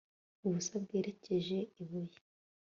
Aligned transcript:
Ubusa 0.45 0.75
bwerekeje 0.83 1.57
ibuye 1.81 2.17